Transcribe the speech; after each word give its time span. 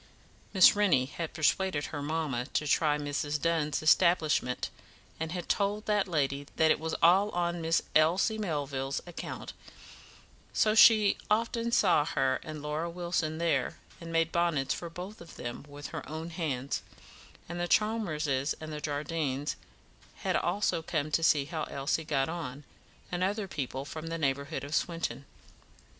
Miss 0.51 0.75
Rennie 0.75 1.05
had 1.05 1.31
persuaded 1.31 1.85
her 1.93 2.01
mamma 2.01 2.47
to 2.53 2.65
try 2.65 2.97
Mrs. 2.97 3.39
Dunn's 3.39 3.83
establishment, 3.83 4.71
and 5.19 5.31
had 5.31 5.47
told 5.47 5.85
that 5.85 6.07
lady 6.07 6.47
that 6.55 6.71
it 6.71 6.79
was 6.79 6.95
all 7.03 7.29
on 7.33 7.61
Miss 7.61 7.83
Elsie 7.95 8.39
Melville's 8.39 8.99
account, 9.05 9.53
so 10.53 10.73
she 10.73 11.17
often 11.29 11.71
saw 11.71 12.03
her 12.03 12.39
and 12.41 12.63
Laura 12.63 12.89
Wilson 12.89 13.37
there, 13.37 13.77
and 14.01 14.11
made 14.11 14.31
bonnets 14.31 14.73
for 14.73 14.89
both 14.89 15.21
of 15.21 15.35
them 15.35 15.65
with 15.69 15.89
her 15.89 16.03
own 16.09 16.31
hands; 16.31 16.81
and 17.47 17.59
the 17.59 17.67
Chalmerses 17.67 18.55
and 18.59 18.83
Jardines 18.83 19.55
had 20.25 20.35
also 20.35 20.81
come 20.81 21.11
to 21.11 21.21
see 21.21 21.45
how 21.45 21.65
Elsie 21.65 22.03
got 22.05 22.27
on, 22.27 22.63
and 23.11 23.23
other 23.23 23.47
people 23.47 23.85
from 23.85 24.07
the 24.07 24.17
neighbourhood 24.17 24.63
of 24.63 24.73
Swinton. 24.73 25.25